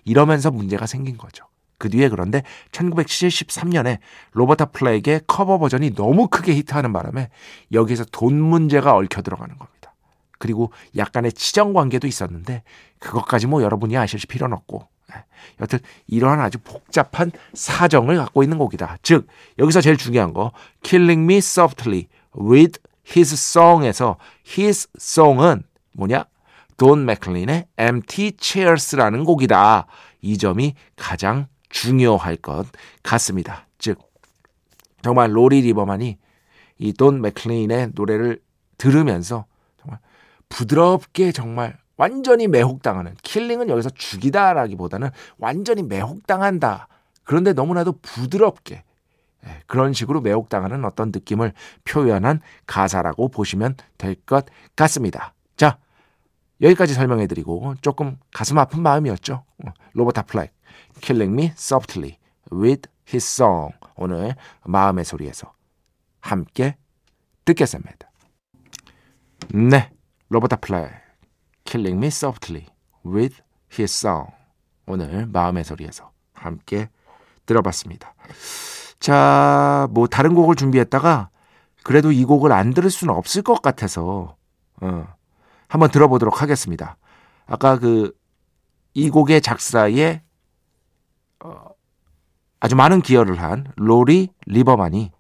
이러면서 0.06 0.52
문제가 0.52 0.86
생긴 0.86 1.18
거죠. 1.18 1.46
그 1.78 1.90
뒤에 1.90 2.10
그런데 2.10 2.44
1973년에 2.72 4.00
로버타 4.34 4.66
플랙의 4.66 5.22
커버 5.28 5.58
버전이 5.58 5.96
너무 5.96 6.28
크게 6.28 6.54
히트하는 6.56 6.94
바람에 6.94 7.30
여기에서 7.72 8.06
돈 8.12 8.40
문제가 8.40 8.96
얽혀 8.96 9.22
들어가는 9.22 9.58
겁니다. 9.58 9.94
그리고 10.38 10.72
약간의 10.96 11.34
치정 11.34 11.74
관계도 11.74 12.08
있었는데 12.08 12.64
그것까지 13.00 13.48
뭐 13.48 13.62
여러분이 13.64 13.98
아실 13.98 14.20
필요는 14.28 14.56
없고 14.56 14.88
예. 15.16 15.24
여튼 15.62 15.80
이러한 16.08 16.40
아주 16.40 16.60
복잡한 16.60 17.32
사정을 17.54 18.18
갖고 18.18 18.44
있는 18.44 18.58
곡이다. 18.58 18.98
즉 19.02 19.28
여기서 19.58 19.82
제일 19.82 19.98
중요한 19.98 20.34
거 20.34 20.52
Killing 20.84 21.24
Me 21.24 21.38
Softly 21.38 22.08
with 22.40 22.80
His 23.16 23.34
Song에서 23.34 24.18
His 24.48 24.88
Song은 24.98 25.64
뭐냐? 25.94 26.26
돈 26.78 27.06
맥클린의 27.06 27.68
Empty 27.78 28.34
Chairs라는 28.40 29.26
곡이다. 29.26 29.86
이 30.22 30.38
점이 30.38 30.76
가장 30.96 31.48
중요할 31.70 32.38
것 32.38 32.68
같습니다. 33.04 33.68
즉 33.78 34.00
정말 35.02 35.36
로리 35.36 35.62
리버만이 35.62 36.18
이 36.80 36.94
돈 36.94 37.22
맥클린의 37.22 37.92
노래를 37.96 38.42
들으면서 38.78 39.46
정말 39.82 40.00
부드럽게 40.48 41.32
정말 41.34 41.78
완전히 41.98 42.48
매혹당하는 42.48 43.16
Killing은 43.24 43.68
여기서 43.70 43.90
죽이다라기보다는 43.90 45.10
완전히 45.38 45.84
매혹당한다. 45.84 46.88
그런데 47.26 47.52
너무나도 47.52 47.96
부드럽게 48.02 48.76
예, 48.76 48.84
그런 49.68 49.94
식으로 49.94 50.22
매혹당하는 50.22 50.84
어떤 50.86 51.10
느낌을 51.14 51.54
표현한 51.86 52.42
가사라고 52.68 53.30
보시면 53.30 53.76
될 53.98 54.16
것 54.26 54.46
같습니다. 54.76 55.34
자, 55.56 55.78
여기까지 56.62 56.94
설명해 56.94 57.28
드리고 57.28 57.76
조금 57.82 58.18
가슴 58.34 58.58
아픈 58.58 58.82
마음이었죠. 58.82 59.44
어, 59.66 59.72
로버타 59.94 60.24
플렉, 60.24 60.54
Killing 61.02 61.34
Me 61.34 61.52
Softly 61.56 62.18
with 62.52 62.90
His 63.08 63.26
Song. 63.26 63.74
오늘 63.96 64.36
마음의 64.66 65.06
소리에서 65.06 65.54
함께 66.20 66.76
듣겠습니다. 67.46 68.10
네, 69.54 69.92
로버타 70.30 70.58
플렉, 70.58 70.92
Killing 71.64 71.98
Me 71.98 72.08
Softly 72.08 72.66
with 73.06 73.42
His 73.72 74.06
Song. 74.06 74.32
오늘 74.86 75.28
마음의 75.28 75.64
소리에서 75.64 76.12
함께 76.34 76.90
들어봤습니다. 77.46 78.14
자, 79.00 79.88
뭐 79.92 80.08
다른 80.08 80.36
곡을 80.36 80.56
준비했다가 80.56 81.30
그래도 81.84 82.12
이 82.12 82.26
곡을 82.26 82.52
안 82.52 82.74
들을 82.74 82.90
수는 82.90 83.14
없을 83.14 83.42
것 83.42 83.62
같아서 83.62 84.36
어, 84.82 85.08
한번 85.68 85.92
들어보도록 85.92 86.42
하겠습니다. 86.42 86.98
아까 87.48 87.78
그 87.80 88.20
이 88.94 89.10
곡의 89.10 89.42
작사에 89.42 90.22
어, 91.44 91.66
아주 92.60 92.76
많은 92.76 93.02
기여를 93.02 93.42
한 93.42 93.72
로리 93.78 94.30
리버만이 94.46 95.12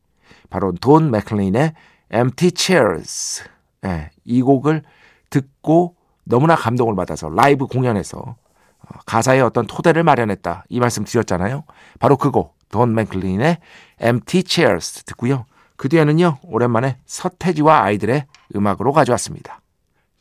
바로 0.50 0.74
돈 0.74 1.12
맥클린의 1.12 1.74
Empty 2.14 2.52
Chairs 2.56 3.44
예, 3.86 4.10
이 4.26 4.42
곡을 4.42 4.84
듣고 5.30 5.96
너무나 6.26 6.56
감동을 6.56 6.96
받아서 6.96 7.30
라이브 7.30 7.68
공연에서 7.68 8.20
어, 8.20 9.00
가사에 9.06 9.40
어떤 9.40 9.66
토대를 9.66 10.04
마련했다 10.04 10.66
이 10.68 10.80
말씀 10.80 11.06
드렸잖아요. 11.06 11.64
바로 12.00 12.18
그 12.18 12.32
곡 12.32 12.59
돈 12.70 12.94
맥클린의 12.96 13.58
Empty 14.02 14.44
Chairs 14.48 15.04
듣고요. 15.04 15.46
그 15.76 15.90
뒤에는요 15.90 16.40
오랜만에 16.44 16.98
서태지와 17.06 17.84
아이들의 17.84 18.26
음악으로 18.56 18.92
가져왔습니다. 18.94 19.62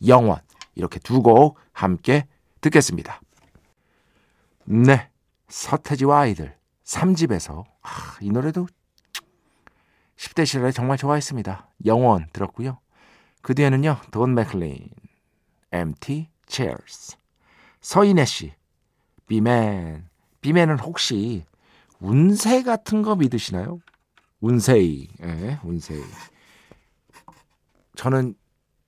영원 0.07 0.41
이렇게 0.75 0.99
두 1.01 1.23
곡 1.23 1.59
함께 1.73 2.27
듣겠습니다. 2.61 3.21
네, 4.65 5.09
서태지와 5.49 6.21
아이들 6.21 6.57
3집에서 6.85 7.65
아, 7.83 8.17
이 8.21 8.31
노래도 8.31 8.67
10대 10.17 10.47
시절에 10.47 10.73
정말 10.73 10.97
좋아했습니다. 10.99 11.69
영원 11.87 12.27
들었고요. 12.33 12.79
그 13.43 13.55
뒤에는요 13.55 13.99
돈 14.11 14.35
맥클린 14.35 14.89
Empty 15.73 16.29
Chairs 16.49 17.17
서인혜 17.81 18.25
씨 18.25 18.53
비맨 19.27 20.09
비맨은 20.41 20.79
혹시 20.81 21.45
운세 22.01 22.63
같은 22.63 23.03
거 23.03 23.17
믿으시나요? 23.17 23.81
운세이 24.41 25.09
예, 25.23 25.59
운세이 25.65 26.03
저는 27.97 28.35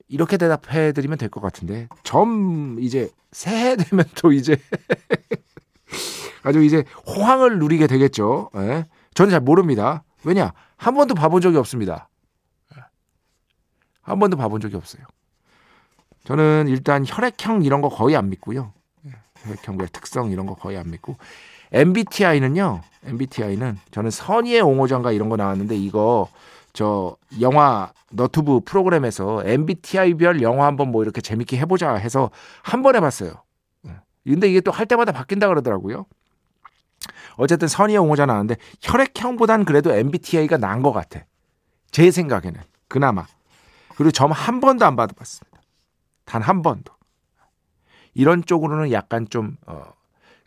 이렇게 0.07 0.37
대답해 0.37 0.91
드리면 0.93 1.17
될 1.17 1.29
것 1.29 1.41
같은데 1.41 1.87
점 2.03 2.77
이제 2.79 3.09
새해 3.31 3.75
되면 3.75 4.05
또 4.15 4.31
이제 4.31 4.57
아주 6.43 6.63
이제 6.63 6.83
호황을 7.05 7.59
누리게 7.59 7.87
되겠죠. 7.87 8.49
예? 8.55 8.85
저는 9.13 9.31
잘 9.31 9.39
모릅니다. 9.41 10.03
왜냐 10.23 10.53
한 10.77 10.95
번도 10.95 11.15
봐본 11.15 11.41
적이 11.41 11.57
없습니다. 11.57 12.09
한 14.01 14.19
번도 14.19 14.35
봐본 14.37 14.61
적이 14.61 14.77
없어요. 14.77 15.03
저는 16.23 16.67
일단 16.67 17.03
혈액형 17.05 17.63
이런 17.63 17.81
거 17.81 17.89
거의 17.89 18.15
안 18.15 18.29
믿고요. 18.29 18.73
예, 19.05 19.11
혈액형별 19.43 19.89
특성 19.89 20.31
이런 20.31 20.45
거 20.45 20.55
거의 20.55 20.77
안 20.77 20.89
믿고 20.89 21.17
MBTI는요. 21.71 22.81
MBTI는 23.05 23.79
저는 23.91 24.11
선의의 24.11 24.61
옹호전가 24.61 25.11
이런 25.11 25.29
거 25.29 25.35
나왔는데 25.37 25.75
이거 25.75 26.27
저 26.73 27.15
영화 27.39 27.91
너튜브 28.11 28.59
프로그램에서 28.61 29.43
MBTI별 29.45 30.41
영화 30.41 30.65
한번 30.67 30.91
뭐 30.91 31.03
이렇게 31.03 31.21
재밌게 31.21 31.57
해보자 31.57 31.95
해서 31.95 32.29
한 32.61 32.81
번 32.81 32.95
해봤어요. 32.95 33.33
예. 33.87 33.91
근데 34.25 34.49
이게 34.49 34.61
또 34.61 34.71
할 34.71 34.85
때마다 34.85 35.11
바뀐다 35.11 35.47
그러더라고요. 35.47 36.05
어쨌든 37.37 37.67
선의의 37.67 37.97
옹호자 37.99 38.25
나왔는데 38.25 38.57
혈액형보단 38.81 39.65
그래도 39.65 39.91
MBTI가 39.93 40.57
나은 40.57 40.81
것 40.81 40.91
같아. 40.91 41.21
제 41.91 42.11
생각에는 42.11 42.59
그나마. 42.87 43.25
그리고 43.95 44.11
점 44.11 44.31
한 44.31 44.59
번도 44.59 44.85
안 44.85 44.95
받아봤습니다. 44.95 45.61
단 46.25 46.41
한 46.41 46.61
번도. 46.61 46.93
이런 48.13 48.43
쪽으로는 48.43 48.91
약간 48.91 49.27
좀 49.29 49.57
어, 49.65 49.93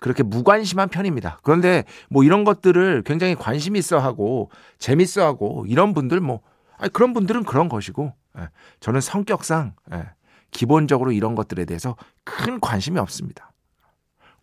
그렇게 0.04 0.22
무관심한 0.22 0.90
편입니다. 0.90 1.38
그런데 1.42 1.84
뭐 2.10 2.24
이런 2.24 2.44
것들을 2.44 3.04
굉장히 3.06 3.34
관심 3.34 3.74
있어 3.74 3.98
하고 3.98 4.50
재밌어 4.78 5.24
하고 5.24 5.64
이런 5.66 5.94
분들 5.94 6.20
뭐 6.20 6.42
아니 6.76 6.92
그런 6.92 7.14
분들은 7.14 7.44
그런 7.44 7.70
것이고 7.70 8.12
예, 8.38 8.48
저는 8.80 9.00
성격상 9.00 9.72
예, 9.94 10.10
기본적으로 10.50 11.10
이런 11.10 11.34
것들에 11.34 11.64
대해서 11.64 11.96
큰 12.22 12.60
관심이 12.60 12.98
없습니다. 12.98 13.50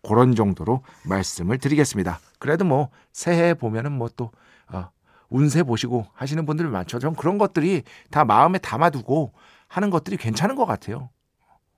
그런 0.02 0.34
정도로 0.34 0.82
말씀을 1.04 1.58
드리겠습니다. 1.58 2.18
그래도 2.40 2.64
뭐 2.64 2.88
새해 3.12 3.54
보면은 3.54 3.92
뭐또 3.92 4.32
어, 4.66 4.90
운세 5.28 5.62
보시고 5.62 6.08
하시는 6.12 6.44
분들 6.44 6.66
많죠. 6.66 6.98
전 6.98 7.14
그런 7.14 7.38
것들이 7.38 7.84
다 8.10 8.24
마음에 8.24 8.58
담아두고 8.58 9.32
하는 9.68 9.90
것들이 9.90 10.16
괜찮은 10.16 10.56
것 10.56 10.66
같아요. 10.66 11.10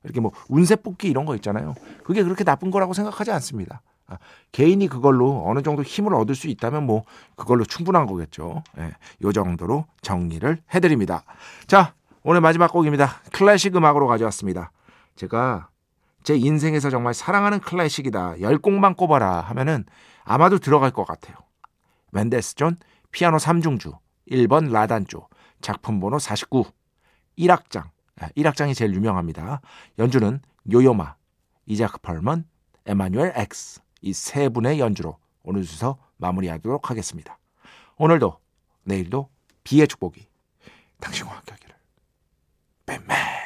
이렇게 0.04 0.20
뭐 0.20 0.32
운세 0.48 0.76
뽑기 0.76 1.08
이런 1.08 1.24
거 1.24 1.34
있잖아요. 1.36 1.74
그게 2.04 2.22
그렇게 2.22 2.44
나쁜 2.44 2.70
거라고 2.70 2.92
생각하지 2.92 3.32
않습니다. 3.32 3.82
아, 4.06 4.18
개인이 4.52 4.86
그걸로 4.88 5.44
어느 5.46 5.62
정도 5.62 5.82
힘을 5.82 6.14
얻을 6.14 6.34
수 6.34 6.48
있다면 6.48 6.84
뭐 6.84 7.04
그걸로 7.36 7.64
충분한 7.64 8.06
거겠죠. 8.06 8.62
예, 8.78 8.92
요 9.22 9.32
정도로 9.32 9.86
정리를 10.02 10.58
해드립니다. 10.74 11.24
자, 11.66 11.94
오늘 12.22 12.40
마지막 12.40 12.70
곡입니다. 12.70 13.22
클래식 13.32 13.74
음악으로 13.76 14.06
가져왔습니다. 14.06 14.70
제가 15.16 15.68
제 16.22 16.36
인생에서 16.36 16.90
정말 16.90 17.14
사랑하는 17.14 17.60
클래식이다. 17.60 18.40
열 18.40 18.58
곡만 18.58 18.94
꼽아라 18.94 19.40
하면은 19.40 19.84
아마도 20.24 20.58
들어갈 20.58 20.90
것 20.90 21.04
같아요. 21.04 21.36
멘델스존 22.12 22.76
피아노 23.10 23.38
3중주 23.38 23.96
1번 24.30 24.70
라단조 24.70 25.28
작품 25.60 26.00
번호 26.00 26.18
49 26.18 26.64
1악장 27.38 27.93
1악장이 28.16 28.74
제일 28.74 28.94
유명합니다. 28.94 29.60
연주는 29.98 30.40
요요마, 30.72 31.16
이자크 31.66 31.98
펄먼, 31.98 32.44
에마뉴엘 32.86 33.32
액스 33.36 33.80
이 34.02 34.17
세 34.17 34.48
분의 34.50 34.80
연주로 34.80 35.18
오늘 35.42 35.64
순서 35.64 35.98
마무리하도록 36.18 36.90
하겠습니다. 36.90 37.38
오늘도 37.96 38.38
내일도 38.84 39.30
비의 39.62 39.88
축복이 39.88 40.26
당신과 41.00 41.34
함께 41.34 41.52
하기를. 41.52 41.74
뱀맨 42.86 43.43